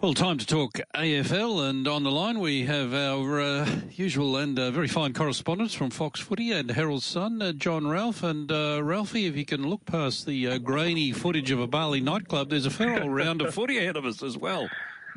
[0.00, 4.56] Well, time to talk AFL, and on the line we have our uh, usual and
[4.56, 8.22] uh, very fine correspondents from Fox Footy and Herald Sun, uh, John Ralph.
[8.22, 12.00] And uh, Ralphie, if you can look past the uh, grainy footage of a Bali
[12.00, 14.68] nightclub, there's a fair old round of footy ahead of us as well.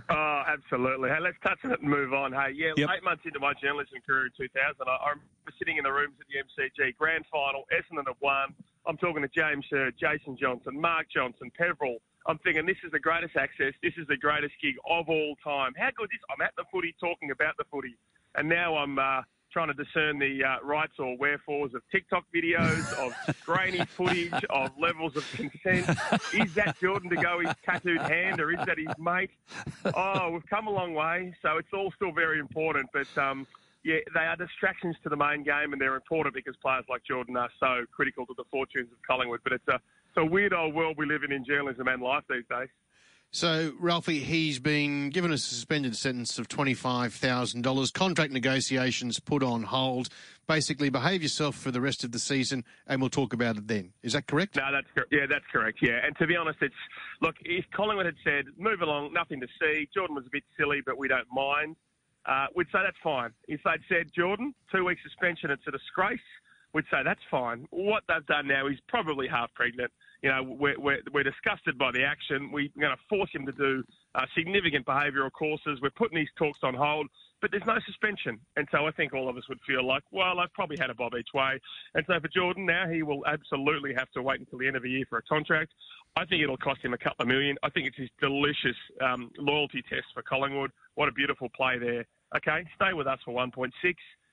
[0.10, 1.10] Oh, absolutely.
[1.10, 2.34] Hey, let's touch on it and move on.
[2.34, 2.90] Hey, yeah, yep.
[2.98, 6.16] eight months into my journalism career in 2000, I, I remember sitting in the rooms
[6.20, 8.56] at the MCG grand final, Essendon have won.
[8.88, 12.00] I'm talking to James Hird, Jason Johnson, Mark Johnson, Peverill.
[12.28, 13.74] I'm thinking this is the greatest access.
[13.82, 15.74] This is the greatest gig of all time.
[15.78, 17.98] How good is I'm at the footy talking about the footy,
[18.36, 19.22] and now I'm uh,
[19.52, 23.14] trying to discern the uh, rights or wherefores of TikTok videos, of
[23.46, 25.90] grainy footage, of levels of consent.
[26.34, 29.32] Is that Jordan De Goey's tattooed hand, or is that his mate?
[29.96, 33.08] Oh, we've come a long way, so it's all still very important, but.
[33.22, 33.48] Um,
[33.84, 37.36] yeah, they are distractions to the main game, and they're important because players like Jordan
[37.36, 39.40] are so critical to the fortunes of Collingwood.
[39.44, 42.24] But it's a it's a weird old world we live in in journalism and life
[42.30, 42.68] these days.
[43.34, 47.94] So, Ralphie, he's been given a suspended sentence of $25,000.
[47.94, 50.10] Contract negotiations put on hold.
[50.48, 53.94] Basically, behave yourself for the rest of the season, and we'll talk about it then.
[54.04, 54.58] Is that correct?
[54.58, 55.78] No, that's yeah, that's correct.
[55.82, 56.76] Yeah, and to be honest, it's
[57.22, 57.36] look.
[57.46, 59.88] If Collingwood had said move along, nothing to see.
[59.94, 61.78] Jordan was a bit silly, but we don't mind.
[62.26, 63.32] Uh, we'd say that's fine.
[63.48, 66.20] If they'd said Jordan, two weeks suspension, it's a disgrace
[66.74, 67.66] we'd say that's fine.
[67.72, 69.92] What they've done now, he's probably half pregnant.
[70.22, 72.52] You know, we're, we're, we're disgusted by the action.
[72.52, 73.84] We're going to force him to do
[74.14, 75.80] uh, significant behavioural courses.
[75.82, 77.08] We're putting these talks on hold,
[77.42, 78.40] but there's no suspension.
[78.56, 80.96] And so I think all of us would feel like, well, I've probably had a
[80.96, 81.60] bob each way.
[81.96, 84.84] And so for Jordan, now he will absolutely have to wait until the end of
[84.84, 85.74] the year for a contract.
[86.16, 87.58] I think it'll cost him a couple of million.
[87.64, 90.72] I think it's his delicious um, loyalty test for Collingwood.
[90.96, 92.06] What a beautiful play there.
[92.36, 93.72] Okay, stay with us for 1.6.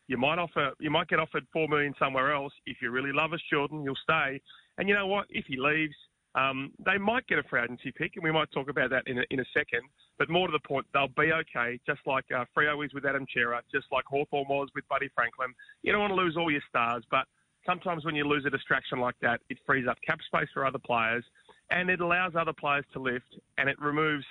[0.08, 2.52] You might offer, you might get offered four million somewhere else.
[2.66, 4.40] If you really love us, Jordan, you'll stay.
[4.78, 5.26] And you know what?
[5.28, 5.94] If he leaves,
[6.34, 9.18] um, they might get a free agency pick, and we might talk about that in
[9.18, 9.82] a, in a second.
[10.18, 13.26] But more to the point, they'll be okay, just like uh, Freo is with Adam
[13.32, 15.52] Cerra, just like Hawthorn was with Buddy Franklin.
[15.82, 17.26] You don't want to lose all your stars, but
[17.66, 20.78] sometimes when you lose a distraction like that, it frees up cap space for other
[20.78, 21.24] players,
[21.70, 24.24] and it allows other players to lift, and it removes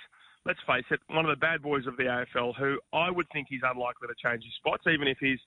[0.46, 3.48] let's face it, one of the bad boys of the AFL, who I would think
[3.50, 5.38] he's unlikely to change his spots, even if he's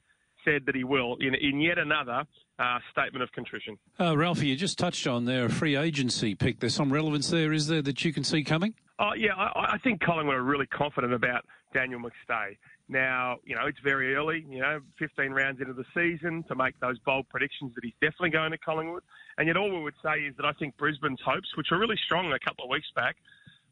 [0.45, 2.23] said that he will in, in yet another
[2.59, 3.77] uh, statement of contrition.
[3.99, 6.59] Uh, Ralphie, you just touched on there a free agency pick.
[6.59, 8.73] There's some relevance there, is there, that you can see coming?
[8.99, 12.57] Oh, yeah, I, I think Collingwood are really confident about Daniel McStay.
[12.87, 16.77] Now, you know, it's very early, you know, 15 rounds into the season to make
[16.81, 19.03] those bold predictions that he's definitely going to Collingwood.
[19.37, 21.95] And yet all we would say is that I think Brisbane's hopes, which were really
[22.05, 23.15] strong a couple of weeks back,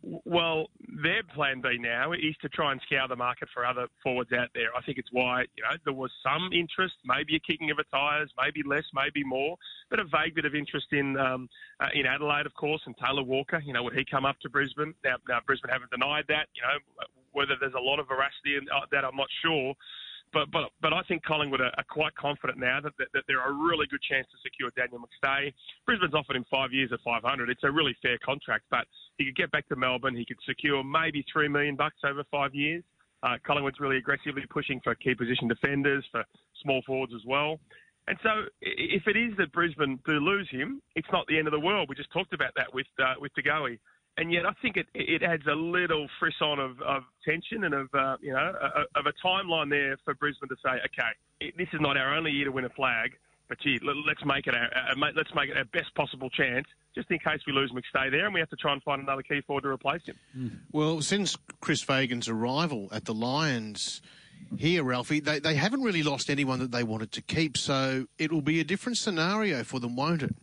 [0.02, 0.68] well,
[1.04, 4.50] their plan B now is to try and scour the market for other forwards out
[4.54, 4.70] there.
[4.78, 7.84] I think it's why you know there was some interest, maybe a kicking of the
[7.92, 9.58] tyres, maybe less, maybe more,
[9.90, 11.50] but a vague bit of interest in um,
[11.80, 13.62] uh, in Adelaide, of course, and Taylor Walker.
[13.66, 14.94] You know, would he come up to Brisbane?
[15.04, 16.48] Now, now Brisbane haven't denied that.
[16.56, 19.76] You know, whether there's a lot of veracity in uh, that, I'm not sure
[20.34, 23.40] but but but I think Collingwood are, are quite confident now that, that, that there
[23.40, 25.54] are a really good chance to secure Daniel McStay.
[25.86, 27.50] Brisbane's offered him five years at 500.
[27.50, 28.86] It's a really fair contract, but
[29.18, 30.16] he could get back to Melbourne.
[30.16, 32.84] He could secure maybe three million bucks over five years.
[33.22, 36.24] Uh, Collingwood's really aggressively pushing for key position defenders, for
[36.64, 37.60] small forwards as well.
[38.08, 38.30] And so,
[38.62, 41.90] if it is that Brisbane do lose him, it's not the end of the world.
[41.90, 43.78] We just talked about that with uh, with De Goey
[44.20, 47.88] and yet I think it, it adds a little frisson of, of tension and of
[47.94, 48.54] uh, you know
[48.96, 52.46] of a timeline there for Brisbane to say, okay, this is not our only year
[52.46, 55.64] to win a flag, but gee, let, us make it our, let's make it our
[55.66, 58.74] best possible chance, just in case we lose McStay there and we have to try
[58.74, 60.16] and find another key forward to replace him.
[60.34, 60.48] Hmm.
[60.72, 64.02] Well, since Chris Fagan's arrival at the Lions.
[64.58, 68.32] Here, Ralphie, they, they haven't really lost anyone that they wanted to keep, so it
[68.32, 70.34] will be a different scenario for them, won't it?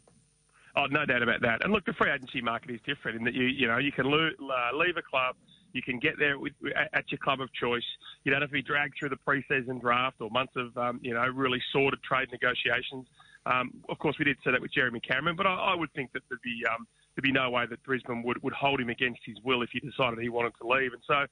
[0.77, 1.65] Oh, no doubt about that.
[1.65, 4.11] And look, the free agency market is different in that you you know you can
[4.11, 5.37] lo- uh, leave a club,
[5.73, 6.53] you can get there with,
[6.93, 7.85] at your club of choice.
[8.25, 11.15] You don't have to be dragged through the preseason draft or months of um, you
[11.15, 13.07] know really sordid trade negotiations.
[13.47, 16.13] Um, of course, we did say that with Jeremy Cameron, but I, I would think
[16.13, 19.21] that there'd be um, there'd be no way that Brisbane would, would hold him against
[19.25, 20.93] his will if he decided he wanted to leave.
[20.93, 21.25] And so,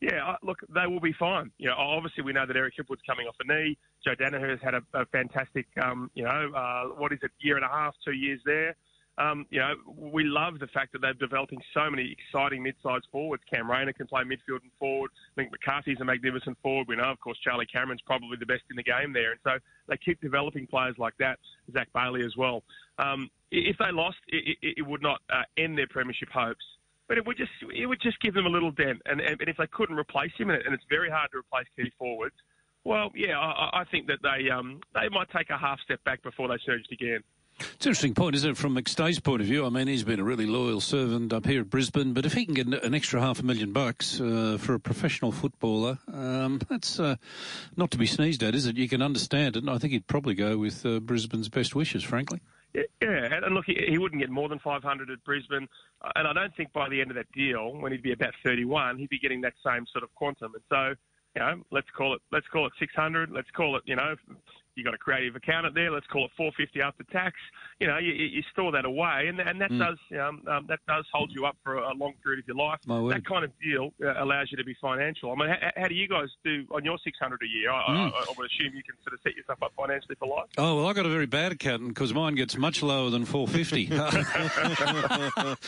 [0.00, 1.50] yeah, look, they will be fine.
[1.58, 3.76] You know, obviously we know that Eric Hipwood's coming off a knee.
[4.04, 7.56] Joe Daniher has had a, a fantastic, um, you know, uh, what is it, year
[7.56, 8.76] and a half, two years there.
[9.18, 13.42] Um, you know, we love the fact that they're developing so many exciting mid-sized forwards.
[13.52, 15.10] Cam Rayner can play midfield and forward.
[15.32, 16.88] I think McCarthy's a magnificent forward.
[16.88, 19.32] We know, of course, Charlie Cameron's probably the best in the game there.
[19.32, 21.38] And so they keep developing players like that.
[21.72, 22.62] Zac Bailey as well.
[22.98, 26.64] Um, if they lost, it, it, it would not uh, end their premiership hopes.
[27.08, 29.02] But it would just it would just give them a little dent.
[29.04, 32.36] And, and if they couldn't replace him, and it's very hard to replace key forwards,
[32.84, 36.22] well, yeah, I, I think that they um, they might take a half step back
[36.22, 37.20] before they surged again.
[37.74, 39.64] It's an interesting point, isn't it, from McStay's point of view?
[39.64, 42.44] I mean, he's been a really loyal servant up here at Brisbane, but if he
[42.44, 46.98] can get an extra half a million bucks uh, for a professional footballer, um, that's
[46.98, 47.16] uh,
[47.76, 48.76] not to be sneezed at, is it?
[48.76, 52.02] You can understand it, and I think he'd probably go with uh, Brisbane's best wishes,
[52.02, 52.40] frankly.
[52.74, 55.68] Yeah, and look, he wouldn't get more than 500 at Brisbane,
[56.16, 58.98] and I don't think by the end of that deal, when he'd be about 31,
[58.98, 60.52] he'd be getting that same sort of quantum.
[60.54, 60.94] And so,
[61.36, 63.30] you know, let's call it let's call it 600.
[63.30, 64.14] Let's call it, you know,
[64.74, 65.90] you got a creative accountant there.
[65.90, 67.36] Let's call it 450 after tax.
[67.80, 69.78] You know, you, you store that away, and and that mm.
[69.78, 72.80] does um, um, that does hold you up for a long period of your life.
[72.86, 75.32] That kind of deal uh, allows you to be financial.
[75.32, 77.70] I mean, how, how, do you guys do on your 600 a year?
[77.70, 78.12] I, mm.
[78.12, 80.48] I, I, would assume you can sort of set yourself up financially for life.
[80.58, 83.86] Oh well, I got a very bad accountant because mine gets much lower than 450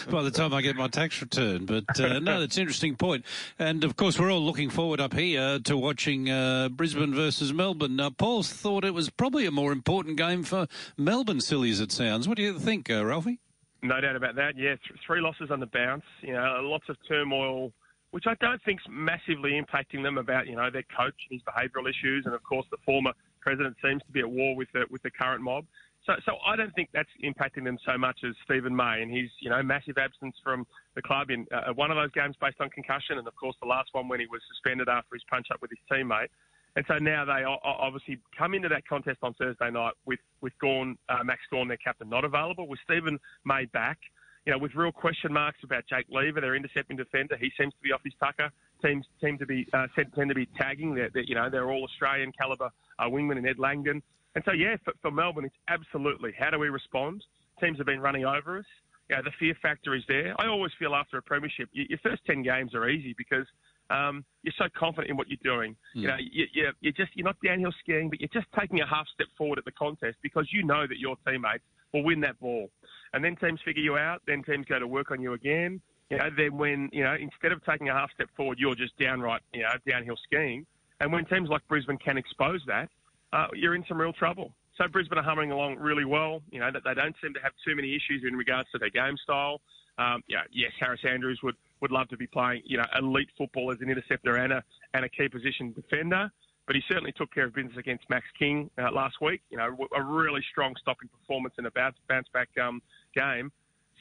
[0.10, 1.66] by the time I get my tax return.
[1.66, 3.24] But uh, no, that's an interesting point.
[3.58, 7.96] And of course, we're all looking forward up here to watching uh, Brisbane versus Melbourne.
[7.96, 11.92] Now, Paul's thought it was probably a more important game for Melbourne, silly as it
[11.92, 12.28] sounds.
[12.28, 13.40] What do you think, uh, Ralphie?
[13.82, 14.56] No doubt about that.
[14.56, 16.04] Yeah, th- three losses on the bounce.
[16.22, 17.72] You know, lots of turmoil,
[18.12, 21.88] which I don't think's massively impacting them about you know their coach and his behavioural
[21.88, 25.02] issues, and of course the former president seems to be at war with the with
[25.02, 25.66] the current mob.
[26.06, 29.30] So, so I don't think that's impacting them so much as Steven May and his,
[29.40, 32.68] you know, massive absence from the club in uh, one of those games based on
[32.70, 35.62] concussion, and of course the last one when he was suspended after his punch up
[35.62, 36.28] with his teammate.
[36.76, 40.98] And so now they obviously come into that contest on Thursday night with with Gawn,
[41.08, 43.98] uh, Max Gawn, their captain, not available, with Steven May back.
[44.44, 47.36] You know, with real question marks about Jake Lever, their intercepting defender.
[47.40, 48.50] He seems to be off his tucker.
[48.84, 50.94] Teams seem to be uh, tend to be tagging.
[50.94, 54.02] They're, they're, you know, they're all Australian calibre uh, wingman and Ed Langdon.
[54.34, 57.24] And so, yeah, for, for Melbourne, it's absolutely how do we respond?
[57.60, 58.66] Teams have been running over us.
[59.08, 60.34] You know, the fear factor is there.
[60.38, 63.46] I always feel after a premiership, your first 10 games are easy because
[63.90, 65.76] um, you're so confident in what you're doing.
[65.96, 66.00] Mm.
[66.00, 68.86] You know, you, you, you're just you're not downhill skiing, but you're just taking a
[68.86, 72.38] half step forward at the contest because you know that your teammates will win that
[72.40, 72.70] ball.
[73.12, 74.22] And then teams figure you out.
[74.26, 75.80] Then teams go to work on you again.
[76.10, 78.96] You know, then when you know instead of taking a half step forward, you're just
[78.98, 80.66] downright you know downhill skiing.
[81.00, 82.88] And when teams like Brisbane can expose that,
[83.32, 84.52] uh, you're in some real trouble.
[84.76, 86.42] So Brisbane are humming along really well.
[86.50, 88.90] You know that they don't seem to have too many issues in regards to their
[88.90, 89.60] game style.
[89.98, 91.54] Um, yeah, yes, Harris Andrews would,
[91.84, 94.64] would love to be playing, you know, elite football as an interceptor and a,
[94.94, 96.30] and a key position defender.
[96.66, 99.42] But he certainly took care of business against Max King uh, last week.
[99.50, 102.80] You know, a really strong stopping performance in a bounce, bounce back um,
[103.14, 103.52] game.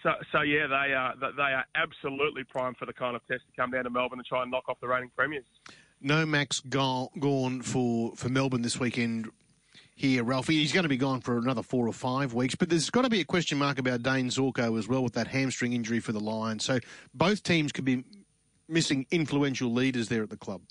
[0.02, 3.62] So, so yeah, they are they are absolutely primed for the kind of test to
[3.62, 5.44] come down to Melbourne and try and knock off the reigning premiers.
[6.00, 9.30] No Max Gawn for, for Melbourne this weekend
[9.96, 10.56] here, Ralphie.
[10.56, 13.10] He's going to be gone for another four or five weeks, but there's got to
[13.10, 16.20] be a question mark about Dayne Zorko as well with that hamstring injury for the
[16.20, 16.66] Lions.
[16.66, 16.80] So
[17.14, 18.04] both teams could be
[18.68, 20.62] missing influential leaders there at the club.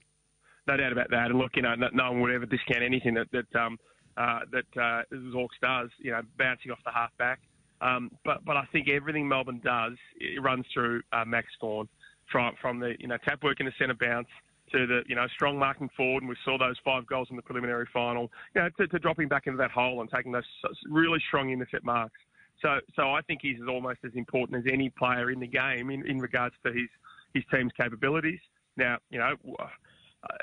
[0.66, 1.30] No doubt about that.
[1.30, 3.78] And look, you know, no one would ever discount anything that that um,
[4.16, 5.90] uh, that uh, Zorks does.
[5.98, 7.40] You know, bouncing off the halfback.
[7.80, 11.88] Um, but but I think everything Melbourne does it runs through uh, Max Gawn
[12.30, 14.28] from from the you know tap work in the centre bounce
[14.72, 17.42] to the you know strong marking forward, and we saw those five goals in the
[17.42, 18.30] preliminary final.
[18.54, 20.44] You know, to, to dropping back into that hole and taking those
[20.88, 22.18] really strong intercept marks.
[22.60, 26.06] So, so I think he's almost as important as any player in the game in,
[26.06, 26.88] in regards to his
[27.34, 28.40] his team's capabilities.
[28.76, 29.66] Now, you know, uh,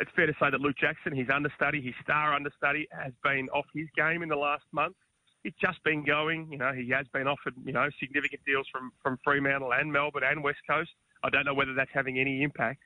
[0.02, 3.66] it's fair to say that Luke Jackson, his understudy, his star understudy, has been off
[3.74, 4.96] his game in the last month.
[5.44, 6.52] It's just been going.
[6.52, 10.24] You know, he has been offered, you know, significant deals from, from Fremantle and Melbourne
[10.26, 10.92] and West Coast.
[11.24, 12.82] I don't know whether that's having any impact.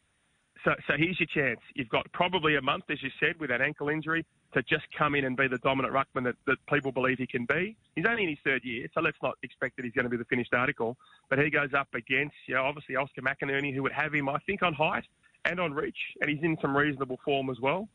[0.64, 1.60] So, so here's your chance.
[1.76, 5.14] You've got probably a month, as you said, with that ankle injury to just come
[5.16, 7.76] in and be the dominant ruckman that, that people believe he can be.
[7.96, 10.18] He's only in his third year, so let's not expect that he's going to be
[10.18, 10.96] the finished article.
[11.30, 14.38] But he goes up against, you know, obviously Oscar McInerney, who would have him, I
[14.46, 15.06] think, on height
[15.46, 17.90] and on reach, and he's in some reasonable form as well.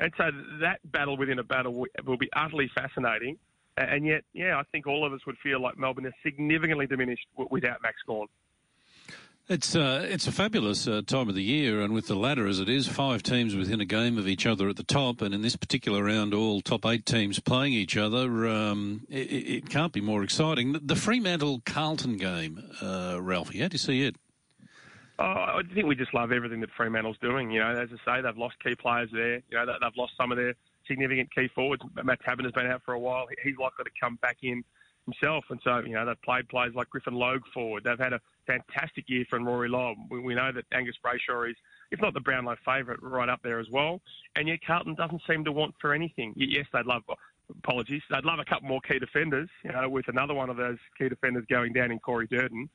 [0.00, 3.38] And so that battle within a battle will be utterly fascinating.
[3.76, 7.26] And yet, yeah, I think all of us would feel like Melbourne is significantly diminished
[7.50, 8.26] without Max Gawn.
[9.50, 12.60] It's uh, it's a fabulous uh, time of the year, and with the ladder as
[12.60, 15.42] it is, five teams within a game of each other at the top, and in
[15.42, 18.46] this particular round, all top eight teams playing each other.
[18.46, 20.78] Um, it, it, can't be more exciting.
[20.80, 24.14] The Fremantle Carlton game, uh, Ralphie, how do you see it?
[25.18, 27.50] Oh, I think we just love everything that Fremantle's doing.
[27.50, 29.42] You know, as I say, they've lost key players there.
[29.50, 30.54] You know, they've lost some of their
[30.86, 31.82] significant key forwards.
[32.04, 33.26] Matt Taberner's been out for a while.
[33.42, 34.62] He's likely to come back in
[35.06, 35.44] himself.
[35.50, 37.82] And so, you know, they've played players like Griffin Logue forward.
[37.82, 39.96] They've had a fantastic year from Rory Lobb.
[40.10, 41.56] We, we know that Angus Brayshaw is,
[41.90, 44.00] if not the Brownlow favourite, right up there as well.
[44.36, 46.32] And yet Carlton doesn't seem to want for anything.
[46.36, 47.02] Yes, they'd love,
[47.58, 50.78] apologies, they'd love a couple more key defenders, you know, with another one of those
[50.98, 52.68] key defenders going down in Corey Durdin.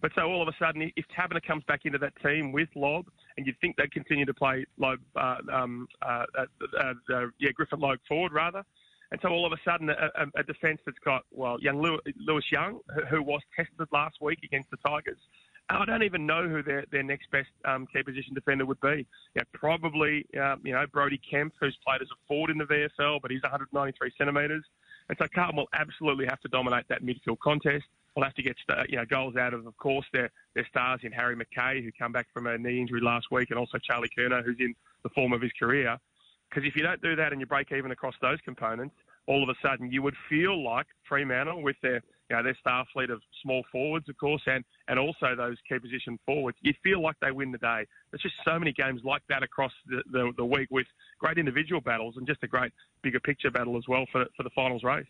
[0.00, 3.06] But so all of a sudden, if Taberner comes back into that team with Lobb,
[3.36, 7.80] and you'd think they'd continue to play Lobb, uh, um, uh, uh, uh, yeah, Griffin
[7.80, 8.62] Logue forward rather,
[9.10, 12.44] And so all of a sudden, a, a, a defence that's got, well, young Lewis
[12.52, 15.18] Young, who was tested last week against the Tigers,
[15.70, 19.06] I don't even know who their, their next best um, key position defender would be.
[19.34, 23.20] Yeah, probably, um, you know, Brodie Kemp, who's played as a forward in the VFL,
[23.20, 24.64] but he's 193 centimetres.
[25.08, 27.84] And so Carlton will absolutely have to dominate that midfield contest.
[28.16, 28.56] We'll have to get
[28.88, 32.12] you know goals out of, of course, their their stars in Harry McKay, who come
[32.12, 35.32] back from a knee injury last week, and also Charlie Curnow, who's in the form
[35.32, 35.98] of his career.
[36.48, 38.94] Because if you don't do that and you break even across those components,
[39.26, 42.84] all of a sudden you would feel like Fremantle, with their you know their star
[42.92, 47.02] fleet of small forwards, of course, and and also those key position forwards, you feel
[47.02, 47.86] like they win the day.
[48.10, 50.86] There's just so many games like that across the, the, the week with
[51.18, 54.50] great individual battles and just a great bigger picture battle as well for for the
[54.50, 55.06] finals race.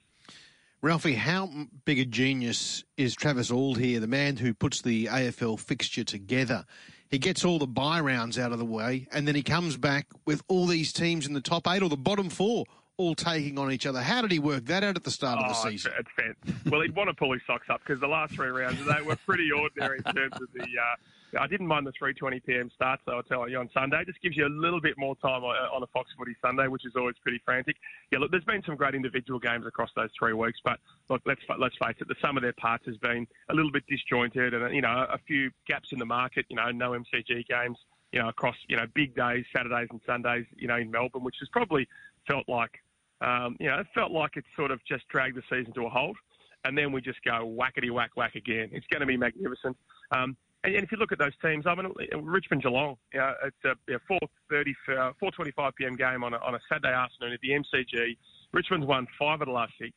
[0.80, 1.50] Ralphie, how
[1.85, 6.64] big a genius is Travis Auld here, the man who puts the AFL fixture together?
[7.10, 10.06] He gets all the bye rounds out of the way, and then he comes back
[10.26, 12.64] with all these teams in the top eight or the bottom four
[12.98, 14.02] all taking on each other.
[14.02, 15.92] How did he work that out at the start oh, of the season?
[15.98, 18.84] It's, it's well, he'd want to pull his socks up because the last three rounds
[18.84, 20.62] they were pretty ordinary in terms of the.
[20.62, 20.96] Uh,
[21.38, 22.70] I didn't mind the 3:20 p.m.
[22.75, 24.02] start, so I'll tell you on Sunday.
[24.04, 26.92] Just gives you a little bit more time on a Fox Footy Sunday, which is
[26.97, 27.76] always pretty frantic.
[28.11, 31.40] Yeah, look, there's been some great individual games across those three weeks, but look, let's
[31.58, 34.75] let's face it, the sum of their parts has been a little bit disjointed, and
[34.75, 36.47] you know a few gaps in the market.
[36.49, 37.78] You know, no MCG games.
[38.12, 40.47] You know, across you know big days, Saturdays and Sundays.
[40.56, 41.88] You know, in Melbourne, which has probably
[42.26, 42.80] felt like
[43.20, 45.90] um, you know it felt like it sort of just dragged the season to a
[45.90, 46.16] halt
[46.64, 48.68] and then we just go whackety whack whack again.
[48.73, 49.76] It's going to be magnificent.
[50.11, 53.56] Um, and, and if you look at those teams, I mean, Richmond Geelong, know, it's
[53.64, 54.18] a know,
[54.50, 54.74] 4.30,
[55.22, 55.96] 4.25 p.m.
[55.96, 58.16] game on a, on a Saturday afternoon at the MCG.
[58.52, 59.92] Richmond's won five of the last six.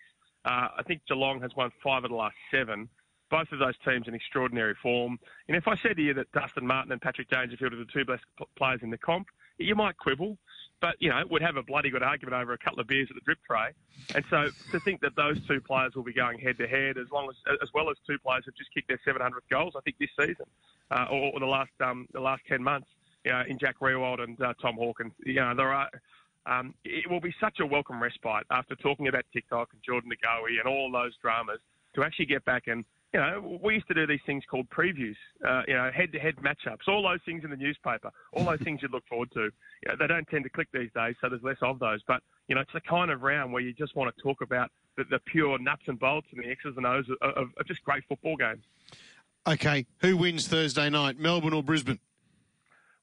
[0.45, 2.89] Uh, I think Geelong has won five of the last seven.
[3.29, 5.17] Both of those teams in extraordinary form.
[5.47, 8.03] And if I said to you that Dustin Martin and Patrick Dangerfield are the two
[8.03, 8.23] best
[8.57, 9.27] players in the comp,
[9.57, 10.37] you might quibble
[10.81, 13.15] but you know would have a bloody good argument over a couple of beers at
[13.15, 13.69] the drip tray.
[14.15, 17.09] And so to think that those two players will be going head to head, as
[17.11, 19.97] long as as well as two players have just kicked their 700th goals, I think
[19.99, 20.45] this season
[20.91, 22.87] uh, or, or, the last um, the last 10 months,
[23.23, 25.89] you know, in Jack Riewoldt and uh, Tom Hawkins, you know, there are.
[26.47, 30.57] Um, it will be such a welcome respite after talking about TikTok and Jordan Goey
[30.57, 31.59] and all those dramas
[31.93, 35.15] to actually get back and you know, we used to do these things called previews,
[35.45, 38.87] uh, you know, head-to-head matchups, all those things in the newspaper, all those things you
[38.87, 39.41] look forward to.
[39.41, 39.51] You
[39.87, 42.01] know, they don't tend to click these days, so there's less of those.
[42.07, 44.71] But, you know, it's the kind of round where you just want to talk about
[44.95, 47.83] the, the pure nuts and bolts and the X's and O's of, of, of just
[47.83, 48.63] great football games.
[49.45, 51.99] Okay, who wins Thursday night, Melbourne or Brisbane?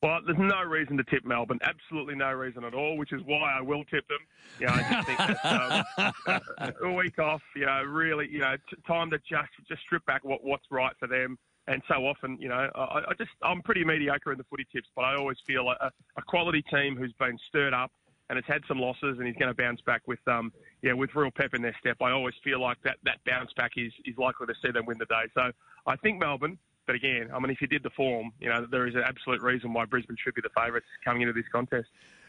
[0.00, 1.59] Well, there's no reason to tip Melbourne.
[1.62, 4.19] Absolutely no reason at all, which is why I will tip them.
[4.61, 8.55] You know, I just think that um, a week off, you know, really, you know,
[8.71, 11.37] t- time to just just strip back what what's right for them.
[11.67, 14.88] And so often, you know, I, I just I'm pretty mediocre in the footy tips,
[14.95, 17.90] but I always feel a, a quality team who's been stirred up
[18.31, 20.52] and has had some losses and he's going to bounce back with um
[20.83, 21.97] yeah with real pep in their step.
[22.00, 24.99] I always feel like that that bounce back is is likely to see them win
[24.99, 25.25] the day.
[25.35, 25.50] So
[25.87, 26.57] I think Melbourne.
[26.88, 29.42] But again, I mean, if you did the form, you know, there is an absolute
[29.42, 31.88] reason why Brisbane should be the favourites coming into this contest.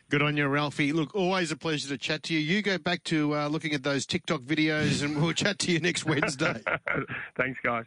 [0.10, 0.92] Good on you, Ralphie.
[0.92, 2.42] Look, always a pleasure to chat to you.
[2.42, 5.80] You go back to uh, looking at those TikTok videos, and we'll chat to you
[5.80, 6.62] next Wednesday.
[7.38, 7.86] Thanks, guys.